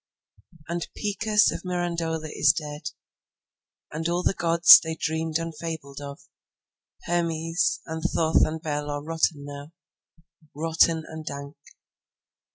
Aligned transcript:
…And 0.67 0.87
Picus 0.97 1.51
of 1.51 1.61
Mirandola 1.63 2.29
is 2.33 2.53
dead; 2.53 2.89
And 3.91 4.09
all 4.09 4.23
the 4.23 4.33
gods 4.33 4.79
they 4.79 4.95
dreamed 4.95 5.37
and 5.37 5.53
fabled 5.55 6.01
of, 6.01 6.19
Hermes, 7.03 7.81
and 7.85 8.01
Thoth 8.01 8.43
and 8.43 8.59
Bêl 8.63 8.89
are 8.89 9.03
rotten 9.03 9.45
now, 9.45 9.73
Rotten 10.55 11.03
and 11.07 11.23
dank. 11.23 11.55